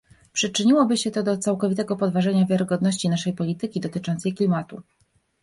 Przyczyniłoby 0.33 0.97
się 0.97 1.11
to 1.11 1.23
do 1.23 1.37
całkowitego 1.37 1.95
podważenia 1.95 2.45
wiarygodności 2.45 3.09
naszej 3.09 3.33
polityki 3.33 3.79
dotyczącej 3.79 4.33
klimatu 4.33 4.81